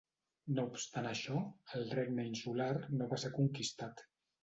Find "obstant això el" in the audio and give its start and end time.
0.69-1.87